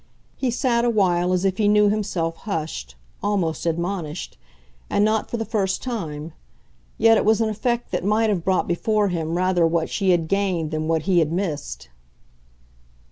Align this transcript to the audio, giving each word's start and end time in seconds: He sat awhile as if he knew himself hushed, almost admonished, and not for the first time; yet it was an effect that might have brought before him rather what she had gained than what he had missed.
He 0.35 0.49
sat 0.49 0.83
awhile 0.83 1.31
as 1.31 1.45
if 1.45 1.59
he 1.59 1.67
knew 1.67 1.87
himself 1.89 2.35
hushed, 2.37 2.95
almost 3.21 3.67
admonished, 3.67 4.35
and 4.89 5.05
not 5.05 5.29
for 5.29 5.37
the 5.37 5.45
first 5.45 5.83
time; 5.83 6.33
yet 6.97 7.17
it 7.17 7.23
was 7.23 7.39
an 7.39 7.49
effect 7.49 7.91
that 7.91 8.03
might 8.03 8.29
have 8.31 8.43
brought 8.43 8.67
before 8.67 9.09
him 9.09 9.37
rather 9.37 9.67
what 9.67 9.91
she 9.91 10.09
had 10.09 10.27
gained 10.27 10.71
than 10.71 10.87
what 10.87 11.03
he 11.03 11.19
had 11.19 11.31
missed. 11.31 11.89